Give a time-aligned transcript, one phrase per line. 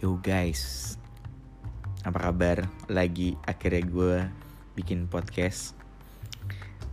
[0.00, 0.96] Yo guys,
[2.08, 2.64] apa kabar?
[2.88, 4.16] Lagi akhirnya gue
[4.72, 5.76] bikin podcast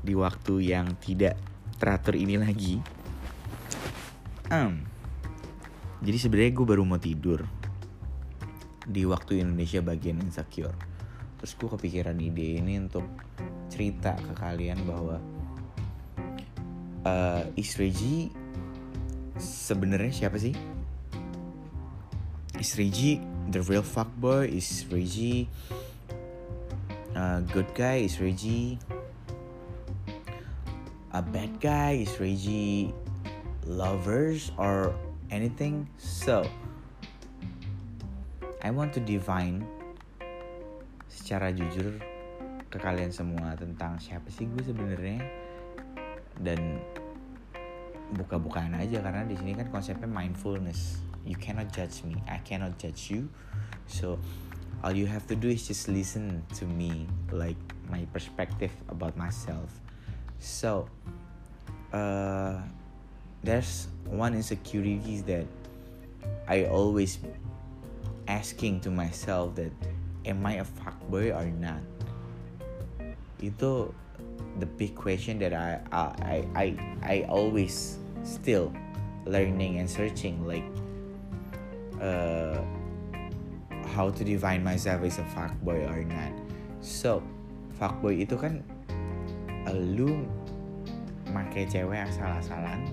[0.04, 1.40] di waktu yang tidak
[1.80, 2.84] teratur ini lagi.
[4.52, 4.84] Um,
[6.04, 7.48] jadi sebenarnya gue baru mau tidur
[8.84, 10.76] di waktu Indonesia bagian insecure.
[11.40, 13.08] Terus gue kepikiran ide ini untuk
[13.72, 15.16] cerita ke kalian bahwa
[17.08, 18.36] uh, Isreji
[19.40, 20.77] sebenarnya siapa sih?
[22.58, 23.22] Is Reggie
[23.54, 24.50] the real fuckboy?
[24.50, 25.46] Is Reggie
[27.14, 28.02] a good guy?
[28.02, 28.82] Is Reggie
[31.14, 32.02] a bad guy?
[32.02, 32.98] Is Reggie
[33.62, 34.98] lovers or
[35.30, 35.86] anything?
[36.02, 36.50] So,
[38.66, 39.62] I want to define
[41.14, 42.02] secara jujur
[42.74, 45.22] ke kalian semua tentang siapa sih gue sebenarnya
[46.42, 46.82] dan
[48.18, 53.12] buka-bukaan aja karena di sini kan konsepnya mindfulness you cannot judge me i cannot judge
[53.12, 53.30] you.
[53.88, 54.20] So
[54.84, 59.72] all you have to do is just listen to me like my perspective about myself.
[60.40, 60.88] So
[61.94, 62.62] uh,
[63.44, 65.46] there's one insecurities that
[66.48, 67.20] i always
[68.28, 69.72] asking to myself that
[70.26, 71.84] am i a fuckboy or not?
[73.40, 73.94] Itu
[74.60, 76.66] the big question that I I I
[77.04, 78.74] I always still
[79.24, 80.66] learning and searching like
[82.02, 82.60] uh,
[83.94, 86.34] how to define myself as a fuckboy or not.
[86.82, 87.24] So,
[87.78, 88.62] fuckboy itu kan
[89.66, 90.26] uh, lu
[91.34, 92.88] make cewek asal-asalan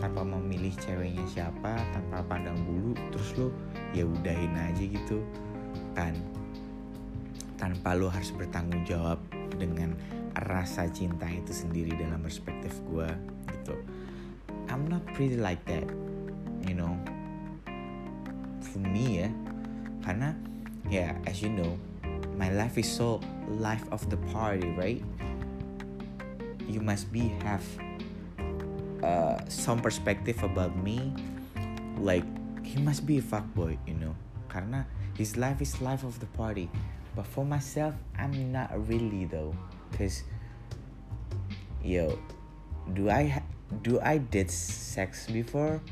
[0.00, 3.46] tanpa memilih ceweknya siapa, tanpa pandang bulu, terus lu
[3.92, 5.20] ya udahin aja gitu.
[5.92, 6.16] Kan
[7.60, 9.20] tanpa lu harus bertanggung jawab
[9.60, 9.92] dengan
[10.48, 13.08] rasa cinta itu sendiri dalam perspektif gue
[13.52, 13.76] gitu.
[14.72, 15.84] I'm not pretty like that
[16.64, 16.96] you know
[18.70, 19.28] for me ya
[20.06, 20.38] karena
[20.86, 21.74] ya yeah, as you know
[22.38, 23.20] my life is so
[23.58, 25.02] life of the party right?
[26.70, 27.66] You must be have
[29.02, 31.12] uh, some perspective about me
[31.98, 32.24] like
[32.64, 34.14] he must be a fuckboy you know?
[34.48, 34.86] Karena
[35.18, 36.70] his life is life of the party.
[37.12, 39.52] But for myself I'm not really though
[39.98, 40.22] cause
[41.82, 42.16] yo
[42.94, 43.42] do I
[43.82, 45.82] do I did sex before?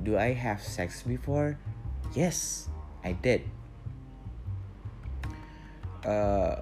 [0.00, 1.58] Do I have sex before
[2.14, 2.68] Yes,
[3.04, 3.46] I did.
[6.04, 6.58] Uh,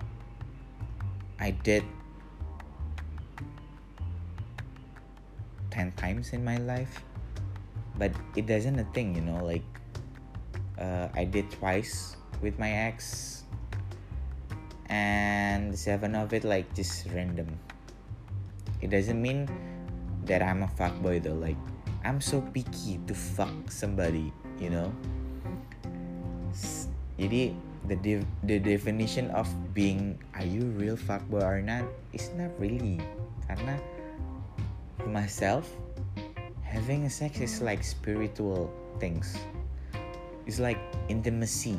[1.41, 1.85] I did
[5.71, 7.01] 10 times in my life,
[7.97, 9.65] but it doesn't a thing, you know, like
[10.77, 13.45] uh, I did twice with my ex,
[14.91, 17.59] and seven of it like just random.
[18.83, 19.49] It doesn't mean
[20.27, 21.57] that I'm a fuckboy though, like
[22.05, 24.93] I'm so picky to fuck somebody, you know.
[27.19, 27.51] Jadi
[27.91, 31.83] the de the definition of being are you real fuckboy or not
[32.15, 33.03] is not really
[33.51, 33.75] karena
[35.03, 35.67] myself
[36.63, 38.71] having a sex is like spiritual
[39.03, 39.35] things.
[40.47, 41.77] It's like intimacy.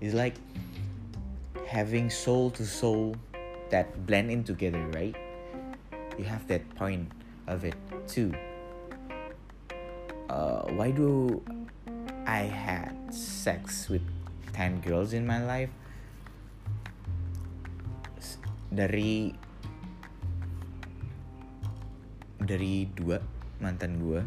[0.00, 0.38] It's like
[1.66, 3.16] having soul to soul
[3.74, 5.16] that blend in together, right?
[6.20, 7.10] You have that point
[7.48, 7.74] of it
[8.06, 8.30] too.
[10.28, 11.40] Uh, why do
[12.26, 14.02] I had sex with
[14.56, 15.70] 10 girls in my life.
[18.72, 19.36] Dari
[22.42, 23.22] dari dua
[23.62, 24.20] mantan gue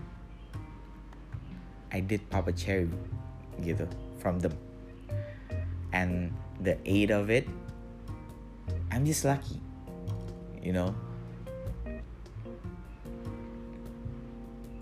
[1.92, 2.88] I did pop a cherry
[3.66, 3.90] gitu
[4.22, 4.54] from them.
[5.92, 6.30] And
[6.62, 7.50] the eight of it
[8.94, 9.60] I'm just lucky
[10.62, 10.94] you know?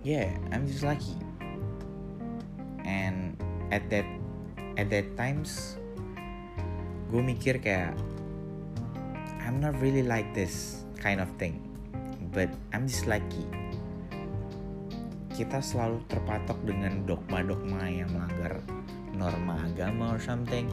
[0.04, 1.16] Yeah I'm just lucky.
[2.84, 3.23] And
[3.74, 4.06] at that
[4.78, 5.82] at that times
[7.10, 7.98] gue mikir kayak
[9.42, 11.58] I'm not really like this kind of thing
[12.34, 13.46] but I'm just lucky.
[15.34, 18.62] Kita selalu terpatok dengan dogma-dogma yang melanggar
[19.14, 20.70] norma agama or something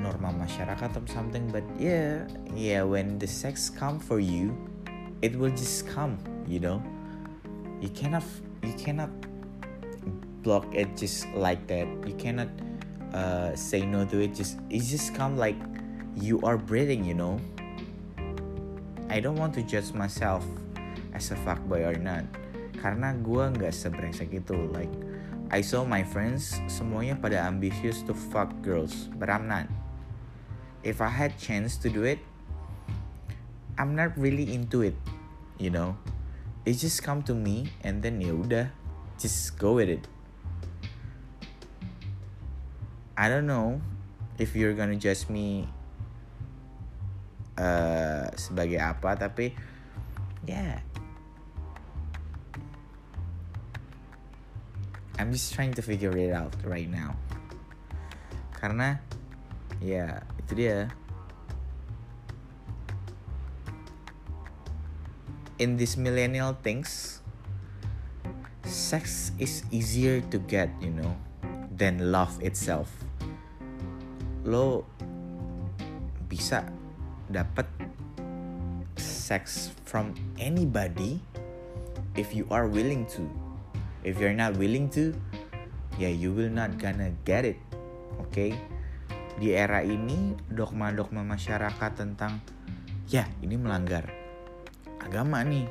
[0.00, 4.52] norma masyarakat or something but yeah yeah when the sex come for you
[5.24, 6.80] it will just come you know?
[7.80, 8.24] You cannot
[8.64, 9.12] you cannot
[10.46, 11.90] block it just like that.
[12.06, 12.46] You cannot
[13.10, 14.38] uh, say no to it.
[14.38, 15.58] Just it just come like
[16.14, 17.42] you are breathing you know?
[19.10, 20.46] I don't want to judge myself
[21.10, 22.22] as a fuckboy or not.
[22.78, 24.54] Karena gue nggak sebrengsek itu.
[24.70, 24.94] Like
[25.50, 29.10] I saw my friends semuanya pada ambitious to fuck girls.
[29.18, 29.66] But I'm not.
[30.86, 32.22] If I had chance to do it
[33.74, 34.94] I'm not really into it
[35.58, 35.98] you know?
[36.62, 38.70] It just come to me and then ya udah
[39.18, 40.06] just go with it
[43.16, 43.80] I don't know
[44.36, 45.64] if you're gonna judge me
[47.56, 49.56] uh, sebagai apa tapi
[50.44, 50.84] yeah.
[55.16, 57.16] I'm just trying to figure it out right now.
[58.52, 59.00] Karena
[59.80, 60.92] ya itu dia.
[65.56, 67.24] In this millennial things
[68.68, 71.16] sex is easier to get you know
[71.72, 73.05] than love itself
[74.46, 74.86] lo
[76.30, 76.62] bisa
[77.26, 77.66] dapat
[78.94, 81.18] sex from anybody
[82.14, 83.26] if you are willing to.
[84.06, 85.10] If you're not willing to
[85.96, 87.56] ya yeah, you will not gonna get it
[88.20, 88.52] oke okay?
[89.40, 92.40] di era ini dogma-dogma masyarakat tentang
[93.08, 94.08] ya ini melanggar
[95.00, 95.68] agama nih.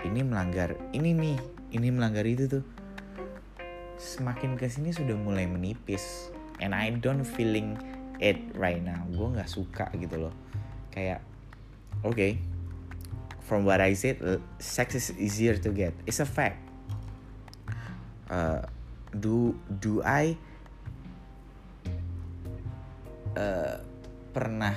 [0.00, 1.36] Ini melanggar ini nih
[1.76, 2.64] ini melanggar itu tuh.
[4.00, 7.80] Semakin ke sini sudah mulai menipis and I don't feeling
[8.20, 9.08] it right now.
[9.08, 10.34] Gue nggak suka gitu loh.
[10.92, 11.24] Kayak
[12.04, 12.32] oke okay,
[13.48, 14.20] from what I said
[14.60, 15.96] sex is easier to get.
[16.04, 16.60] It's a fact.
[18.30, 18.62] Uh,
[19.10, 20.38] do do I
[23.34, 23.82] uh,
[24.30, 24.76] pernah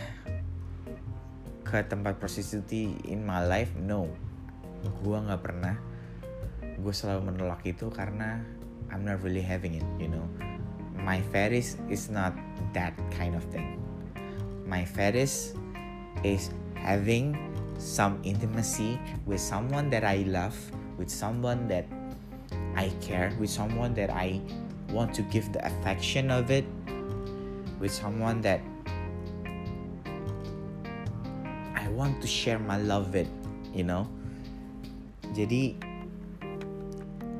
[1.61, 3.75] ke tempat prostitusi in my life?
[3.77, 4.09] No.
[5.05, 5.75] Gue nggak pernah.
[6.79, 8.41] Gue selalu menolak itu karena
[8.89, 10.52] I'm not really having it, you know.
[11.03, 12.31] My fetish is not
[12.71, 13.75] that kind of thing.
[14.63, 15.51] My fetish
[16.23, 17.35] is having
[17.75, 18.95] some intimacy
[19.27, 20.55] with someone that I love,
[20.97, 21.83] with someone that
[22.75, 24.39] I care, with someone that I
[24.89, 26.63] want to give the affection of it,
[27.79, 28.63] with someone that
[31.75, 33.27] I want to share my love with,
[33.75, 34.07] you know.
[35.35, 35.75] Jadi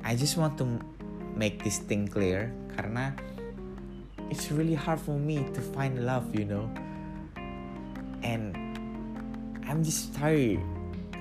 [0.04, 0.68] I just want to
[1.34, 3.16] make this thing clear karena
[4.34, 6.66] it's really hard for me to find love, you know.
[8.26, 8.58] And
[9.70, 10.58] I'm just tired,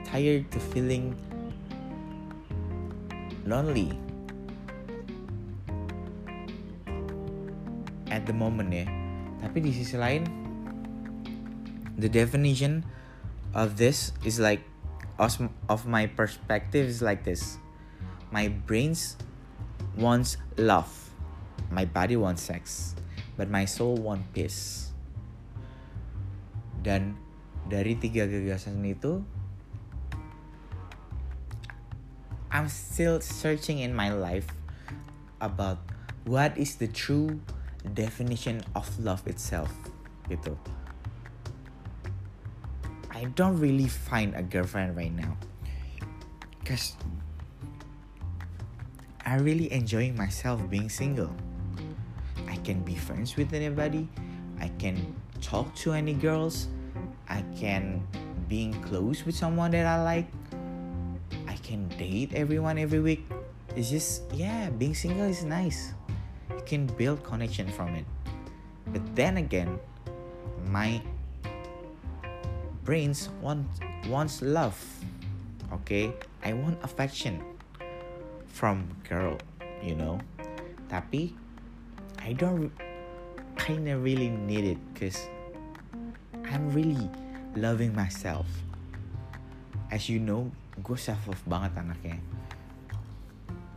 [0.09, 1.13] tired to feeling
[3.45, 3.93] lonely
[8.09, 8.89] at the moment ya.
[9.45, 10.25] Tapi di sisi lain,
[12.01, 12.81] the definition
[13.53, 14.65] of this is like
[15.21, 17.61] of my perspective is like this.
[18.33, 19.21] My brain's
[20.01, 20.89] wants love.
[21.69, 22.97] My body wants sex.
[23.43, 24.95] But my soul wants peace.
[26.79, 27.19] Dan
[27.67, 29.19] dari tiga gagasan itu,
[32.55, 34.47] I'm still searching in my life
[35.43, 35.83] about
[36.23, 37.43] what is the true
[37.83, 39.75] definition of love itself
[40.31, 40.55] gitu.
[43.11, 45.35] I don't really find a girlfriend right now.
[46.63, 46.95] Cause
[49.27, 51.35] I really enjoying myself being single.
[52.63, 54.07] I can be friends with anybody.
[54.63, 54.95] I can
[55.43, 56.71] talk to any girls.
[57.27, 58.07] I can
[58.47, 60.31] being close with someone that I like.
[61.51, 63.27] I can date everyone every week.
[63.75, 65.91] It's just yeah, being single is nice.
[66.55, 68.07] You can build connection from it.
[68.95, 69.83] But then again,
[70.71, 71.03] my
[72.87, 73.67] brains want
[74.07, 74.79] wants love.
[75.83, 76.15] Okay?
[76.47, 77.43] I want affection
[78.47, 79.35] from girl,
[79.83, 80.23] you know.
[80.87, 81.42] Tapi
[82.23, 82.71] I don't
[83.59, 85.19] kinda really need it cause
[86.47, 87.11] I'm really
[87.59, 88.47] loving myself.
[89.91, 90.55] As you know,
[90.87, 92.23] gue self love banget anaknya.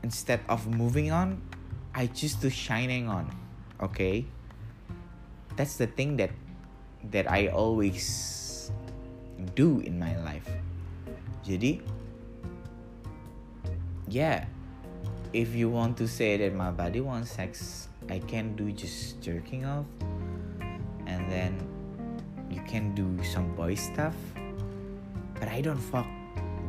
[0.06, 1.42] Instead of moving on,
[1.98, 3.34] I choose to shining on.
[3.82, 4.30] Okay?
[5.58, 6.30] That's the thing that
[7.10, 8.70] that I always
[9.58, 10.46] do in my life.
[11.42, 11.82] Jadi,
[14.06, 14.46] yeah,
[15.34, 19.66] if you want to say that my body wants sex, I can do just jerking
[19.66, 19.86] off,
[21.08, 21.58] and then
[22.50, 24.16] you can do some boy stuff.
[25.40, 26.08] But I don't fuck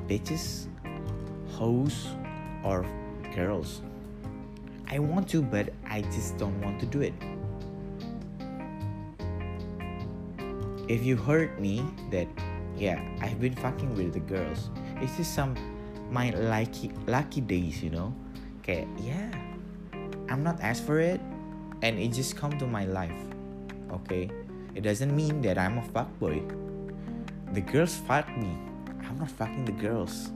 [0.08, 0.66] bitches,
[1.52, 2.08] hoes,
[2.64, 2.84] or
[3.34, 3.82] girls.
[4.88, 7.14] I want to, but I just don't want to do it.
[10.88, 12.28] If you heard me that,
[12.76, 14.70] yeah, I've been fucking with the girls.
[15.02, 15.54] It's just some
[16.10, 18.14] my lucky lucky days, you know
[18.66, 19.30] kayak yeah
[20.28, 21.20] I'm not asked for it
[21.82, 23.16] and it just come to my life
[23.92, 24.30] okay?
[24.74, 26.66] It doesn't mean that I'm a fuckboy
[27.56, 28.52] the girls fuck me.
[29.08, 30.28] I'm not fucking the girls.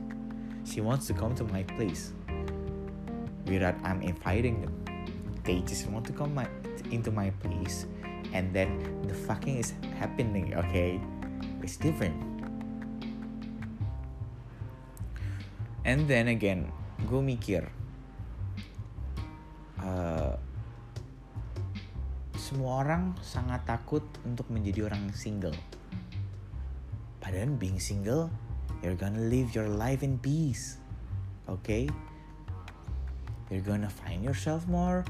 [0.65, 2.13] She wants to come to my place.
[3.45, 4.73] Without I'm inviting them.
[5.45, 6.49] They just want to come my,
[6.91, 7.85] into my place
[8.33, 11.01] and then the fucking is happening okay?
[11.63, 12.17] It's different.
[15.85, 16.73] And then again
[17.05, 17.69] gue mikir
[19.81, 20.33] uh,
[22.37, 25.55] semua orang sangat takut untuk menjadi orang single.
[27.21, 28.33] Padahal being single,
[28.81, 30.81] you're gonna live your life in peace.
[31.47, 31.87] Okay?
[33.53, 35.05] You're gonna find yourself more.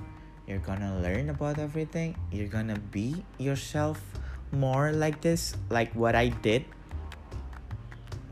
[0.44, 2.18] You're gonna learn about everything.
[2.34, 4.02] You're gonna be yourself
[4.50, 6.66] more like this, like what I did.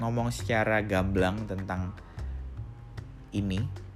[0.02, 1.94] Ngomong secara gamblang tentang
[3.30, 3.87] ini.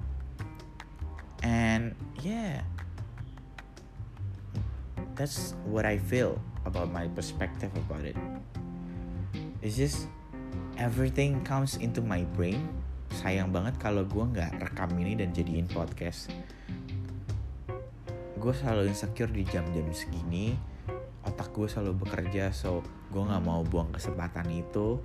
[1.42, 2.62] And yeah,
[5.18, 8.16] that's what I feel about my perspective about it.
[9.62, 10.06] It's just
[10.78, 12.66] everything comes into my brain.
[13.12, 16.32] Sayang banget kalau gue nggak rekam ini dan jadiin podcast.
[18.38, 20.56] Gue selalu insecure di jam-jam segini.
[21.22, 22.82] Otak gue selalu bekerja, so
[23.14, 24.98] gue nggak mau buang kesempatan itu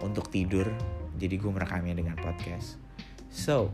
[0.00, 0.64] untuk tidur.
[1.20, 2.80] Jadi gue merekamnya dengan podcast.
[3.28, 3.68] So,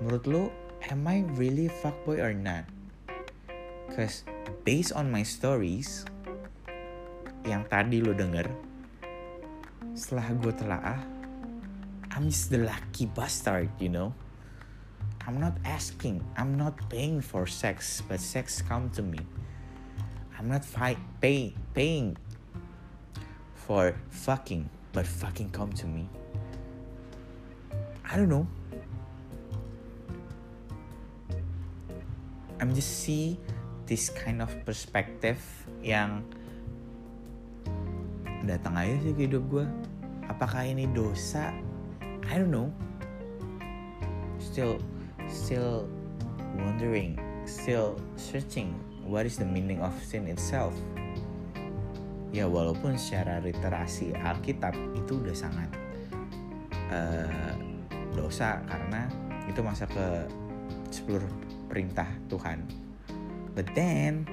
[0.00, 0.44] menurut lo,
[0.90, 2.66] am I really fuckboy or not?
[3.94, 4.24] Cause
[4.64, 6.02] based on my stories
[7.46, 8.48] yang tadi lo denger,
[9.94, 11.00] setelah gue telaah,
[12.12, 14.10] I'm just the lucky bastard, you know.
[15.22, 19.22] I'm not asking, I'm not paying for sex, but sex come to me.
[20.34, 22.18] I'm not fight, pay, paying
[23.54, 26.10] for fucking, but fucking come to me.
[28.02, 28.50] I don't know.
[32.62, 33.42] I'm just see
[33.90, 35.42] this kind of perspective
[35.82, 36.22] yang
[38.46, 39.66] datang aja sih ke hidup gue.
[40.30, 41.50] Apakah ini dosa?
[42.30, 42.70] I don't know.
[44.38, 44.78] Still,
[45.26, 45.90] still
[46.62, 47.18] wondering,
[47.50, 50.70] still searching what is the meaning of sin itself.
[52.30, 55.70] Ya walaupun secara literasi Alkitab itu udah sangat
[56.94, 57.58] uh,
[58.14, 59.10] dosa karena
[59.50, 60.06] itu masuk ke
[61.10, 62.68] 10 perintah Tuhan.
[63.56, 64.28] But then,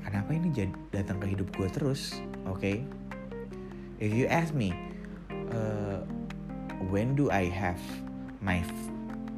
[0.00, 2.16] kenapa ini datang ke hidup gue terus?
[2.48, 2.76] Oke, okay?
[4.00, 4.72] if you ask me,
[5.52, 6.00] uh,
[6.88, 7.78] when do I have
[8.40, 8.64] my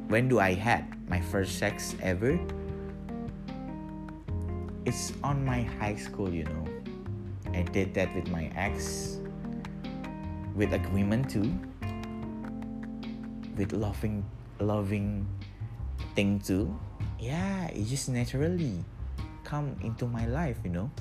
[0.07, 2.39] when do I had my first sex ever?
[4.87, 6.65] It's on my high school, you know.
[7.51, 9.19] I did that with my ex,
[10.55, 11.47] with agreement too,
[13.55, 14.25] with loving,
[14.59, 15.27] loving
[16.15, 16.67] thing too.
[17.23, 18.83] Yeah, it just naturally
[19.47, 20.91] come into my life, you know.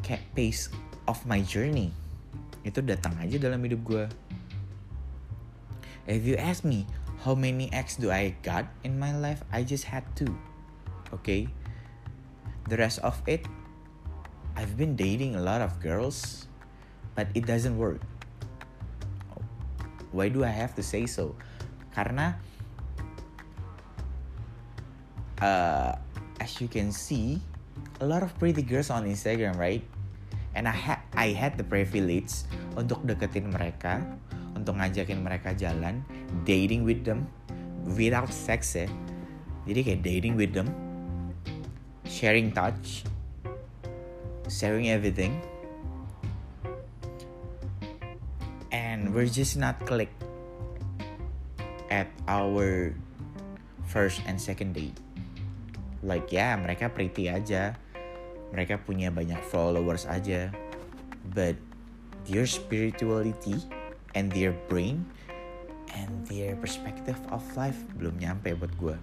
[0.00, 0.72] Kayak pace
[1.04, 1.92] of my journey.
[2.64, 4.04] Itu datang aja dalam hidup gue.
[6.08, 6.88] If you ask me,
[7.20, 9.44] how many ex do I got in my life?
[9.52, 10.32] I just had two.
[11.12, 11.44] Okay?
[12.72, 13.44] The rest of it,
[14.56, 16.48] I've been dating a lot of girls,
[17.12, 18.00] but it doesn't work.
[20.08, 21.36] Why do I have to say so?
[21.92, 22.40] Karena
[25.40, 25.96] uh,
[26.40, 27.40] as you can see,
[28.00, 29.84] a lot of pretty girls on Instagram, right?
[30.54, 32.44] And I had I had the privilege
[32.74, 34.02] untuk deketin mereka,
[34.56, 36.02] untuk ngajakin mereka jalan,
[36.42, 37.28] dating with them
[37.96, 38.86] without sex ya.
[39.68, 40.72] Jadi kayak dating with them,
[42.08, 43.06] sharing touch,
[44.50, 45.38] sharing everything.
[48.70, 50.10] And we're just not click
[51.90, 52.94] at our
[53.86, 54.94] first and second date.
[56.00, 57.76] Like ya yeah, mereka pretty aja,
[58.50, 60.48] mereka punya banyak followers aja,
[61.36, 61.54] but
[62.24, 63.60] their spirituality
[64.16, 65.04] and their brain
[65.94, 68.96] and their perspective of life belum nyampe buat gue.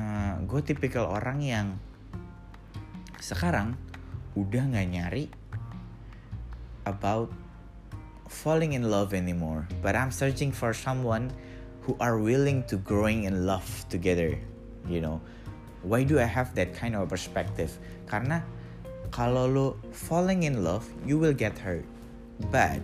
[0.00, 1.66] Uh, gue tipikal orang yang
[3.20, 3.76] sekarang
[4.32, 5.24] udah nggak nyari
[6.88, 7.28] about
[8.30, 11.34] falling in love anymore, but I'm searching for someone
[11.82, 14.36] who are willing to growing in love together.
[14.88, 15.20] You know,
[15.82, 17.72] why do I have that kind of perspective?
[18.06, 18.44] Karena
[19.10, 21.84] kalau lo falling in love, you will get hurt.
[22.48, 22.80] But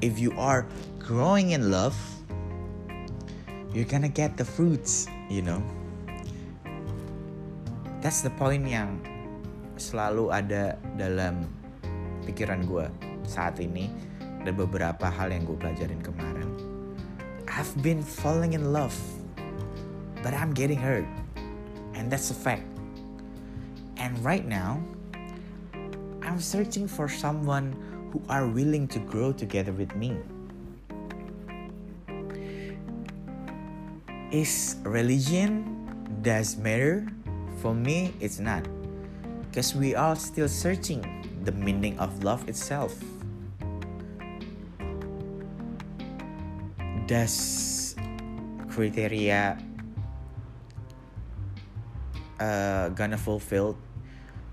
[0.00, 0.66] if you are
[0.98, 1.96] growing in love,
[3.72, 5.62] you're gonna get the fruits, you know.
[8.00, 9.00] That's the point yang
[9.76, 11.44] selalu ada dalam
[12.24, 12.86] pikiran gue
[13.28, 13.92] saat ini
[14.44, 16.69] dan beberapa hal yang gue pelajarin kemarin.
[17.60, 18.96] I've been falling in love,
[20.24, 21.04] but I'm getting hurt,
[21.92, 22.64] and that's a fact.
[24.00, 24.80] And right now,
[26.24, 27.76] I'm searching for someone
[28.16, 30.16] who are willing to grow together with me.
[34.32, 35.84] Is religion
[36.24, 37.04] does matter?
[37.60, 38.64] For me, it's not.
[39.52, 41.04] Because we are still searching
[41.44, 42.96] the meaning of love itself.
[47.10, 47.98] Does
[48.70, 49.58] kriteria
[52.38, 53.74] uh, gonna fulfill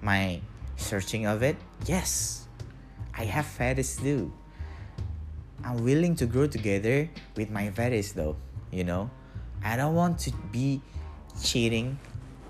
[0.01, 0.41] my
[0.73, 1.53] searching of it?
[1.85, 2.49] Yes.
[3.13, 4.33] I have fetish too.
[5.61, 7.05] I'm willing to grow together
[7.37, 9.09] with my fetish though you know?
[9.63, 10.81] I don't want to be
[11.41, 11.99] cheating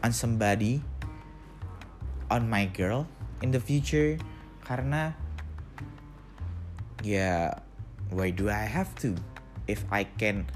[0.04, 0.82] on somebody
[2.30, 3.08] on my girl
[3.42, 4.20] in the future
[4.68, 5.16] karena
[7.04, 7.56] ya
[8.12, 9.16] why do I have to
[9.68, 10.48] if I can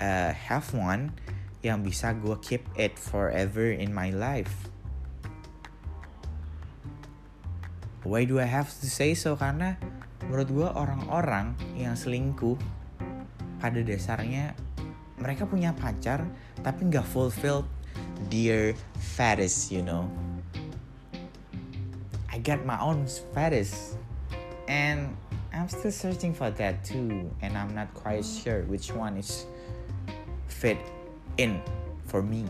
[0.00, 1.12] uh, have one
[1.60, 4.72] yang bisa gue keep it forever in my life.
[8.00, 9.36] Why do I have to say so?
[9.36, 9.76] Karena
[10.24, 12.56] menurut gue orang-orang yang selingkuh
[13.60, 14.56] pada dasarnya
[15.20, 16.24] mereka punya pacar
[16.64, 17.68] tapi nggak fulfilled
[18.32, 20.08] their fetish you know.
[22.32, 23.04] I got my own
[23.36, 24.00] fetish.
[24.64, 25.12] And
[25.52, 29.46] I'm still searching for that too and I'm not quite sure which one is
[30.46, 30.78] fit
[31.38, 31.60] in
[32.06, 32.44] for me.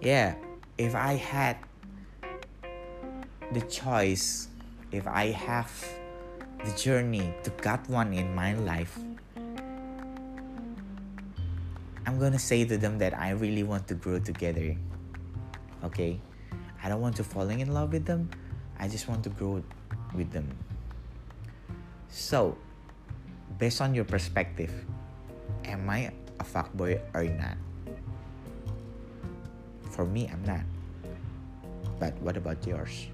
[0.00, 0.34] Yeah
[0.78, 1.58] if I had
[3.52, 4.48] the choice
[4.92, 5.70] if I have
[6.64, 8.98] the journey to got one in my life
[12.06, 14.74] I'm gonna say to them that I really want to grow together
[15.84, 16.18] okay?
[16.82, 18.30] I don't want to falling in love with them
[18.80, 19.62] I just want to grow
[20.16, 20.48] with them.
[22.08, 22.56] So
[23.60, 24.72] based on your perspective
[25.68, 26.10] am I
[26.40, 27.60] a fuckboy or not?
[29.92, 30.64] For me I'm not.
[32.00, 33.12] But what about yours